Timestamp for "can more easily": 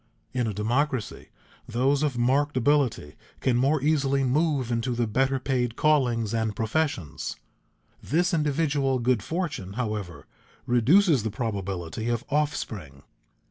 3.39-4.23